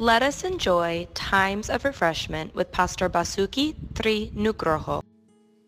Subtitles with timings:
[0.00, 5.04] Let us enjoy times of refreshment with Pastor Basuki Tri Nugroho.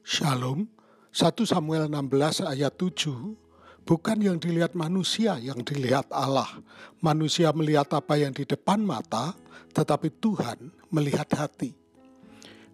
[0.09, 0.73] Shalom,
[1.13, 3.37] 1 Samuel 16 ayat 7,
[3.85, 6.49] bukan yang dilihat manusia yang dilihat Allah.
[7.05, 9.37] Manusia melihat apa yang di depan mata,
[9.77, 11.77] tetapi Tuhan melihat hati.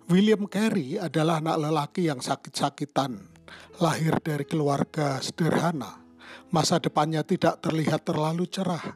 [0.06, 3.18] William Carey adalah anak lelaki yang sakit-sakitan,
[3.82, 6.06] lahir dari keluarga sederhana.
[6.54, 8.94] Masa depannya tidak terlihat terlalu cerah,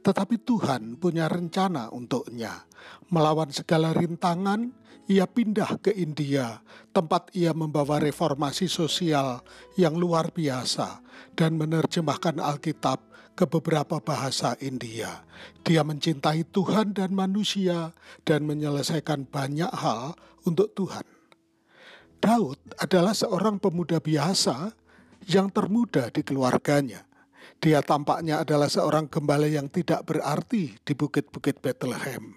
[0.00, 2.64] tetapi Tuhan punya rencana untuknya.
[3.12, 4.72] Melawan segala rintangan,
[5.10, 6.62] ia pindah ke India,
[6.94, 9.42] tempat ia membawa reformasi sosial
[9.74, 11.02] yang luar biasa
[11.34, 15.26] dan menerjemahkan Alkitab ke beberapa bahasa India.
[15.66, 17.90] Dia mencintai Tuhan dan manusia
[18.22, 20.14] dan menyelesaikan banyak hal
[20.46, 21.04] untuk Tuhan.
[22.20, 24.76] Daud adalah seorang pemuda biasa
[25.26, 27.09] yang termuda di keluarganya.
[27.60, 32.32] Dia tampaknya adalah seorang gembala yang tidak berarti di bukit-bukit Bethlehem.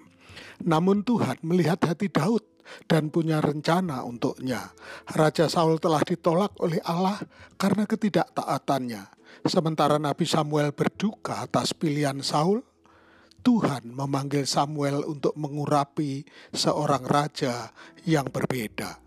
[0.63, 2.43] Namun Tuhan melihat hati Daud
[2.87, 4.71] dan punya rencana untuknya.
[5.11, 7.19] Raja Saul telah ditolak oleh Allah
[7.59, 9.03] karena ketidaktaatannya.
[9.43, 12.63] Sementara Nabi Samuel berduka atas pilihan Saul,
[13.43, 16.23] Tuhan memanggil Samuel untuk mengurapi
[16.55, 17.75] seorang raja
[18.07, 19.03] yang berbeda.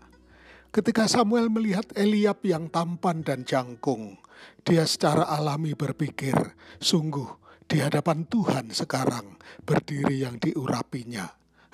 [0.69, 4.21] Ketika Samuel melihat Eliab yang tampan dan jangkung,
[4.61, 6.35] dia secara alami berpikir,
[6.81, 7.27] sungguh
[7.67, 11.27] di hadapan Tuhan sekarang berdiri yang diurapinya.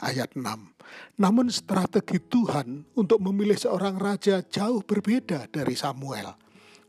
[0.04, 0.44] Ayat 6.
[1.22, 6.36] Namun strategi Tuhan untuk memilih seorang raja jauh berbeda dari Samuel.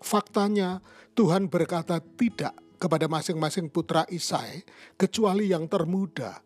[0.03, 0.83] Faktanya
[1.15, 4.67] Tuhan berkata tidak kepada masing-masing putra Isai
[4.99, 6.43] kecuali yang termuda.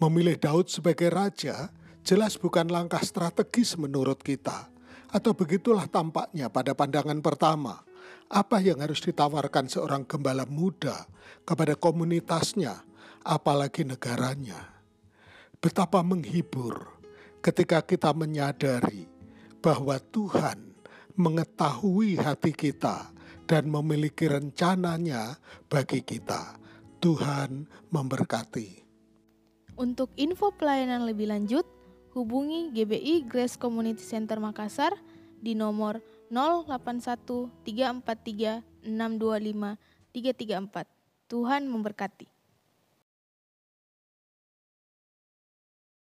[0.00, 1.68] Memilih Daud sebagai raja
[2.06, 4.70] jelas bukan langkah strategis menurut kita
[5.12, 7.84] atau begitulah tampaknya pada pandangan pertama.
[8.28, 11.08] Apa yang harus ditawarkan seorang gembala muda
[11.48, 12.84] kepada komunitasnya,
[13.24, 14.76] apalagi negaranya?
[15.58, 17.00] Betapa menghibur
[17.40, 19.08] ketika kita menyadari
[19.64, 20.76] bahwa Tuhan
[21.18, 23.10] mengetahui hati kita
[23.48, 26.60] dan memiliki rencananya bagi kita.
[26.98, 28.84] Tuhan memberkati.
[29.78, 31.62] Untuk info pelayanan lebih lanjut,
[32.10, 34.98] hubungi GBI Grace Community Center Makassar
[35.38, 39.78] di nomor 081 343 625
[40.14, 40.86] 334.
[41.28, 42.37] Tuhan memberkati.